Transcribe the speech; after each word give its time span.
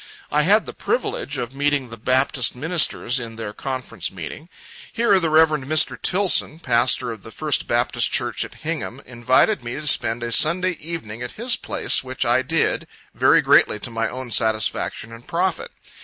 I 0.31 0.41
had 0.41 0.65
the 0.65 0.73
privilege 0.73 1.37
of 1.37 1.53
meeting 1.53 1.89
the 1.89 1.95
Baptist 1.95 2.55
ministers 2.55 3.19
in 3.19 3.35
their 3.35 3.53
conference 3.53 4.11
meeting. 4.11 4.49
Here 4.91 5.19
the 5.19 5.29
Rev. 5.29 5.49
Mr. 5.49 5.95
Tilson, 6.01 6.57
pastor 6.57 7.11
of 7.11 7.21
the 7.21 7.29
First 7.29 7.67
Baptist 7.67 8.11
Church 8.11 8.43
at 8.43 8.55
Hingham, 8.65 8.99
invited 9.05 9.63
me 9.63 9.75
to 9.75 9.85
spend 9.85 10.23
a 10.23 10.31
Sunday 10.31 10.71
evening 10.81 11.21
at 11.21 11.33
his 11.33 11.55
place, 11.55 12.03
which 12.03 12.25
I 12.25 12.41
did, 12.41 12.87
very 13.13 13.43
greatly 13.43 13.77
to 13.77 13.91
my 13.91 14.09
own 14.09 14.31
satisfaction 14.31 15.13
and 15.13 15.27
profit. 15.27 15.69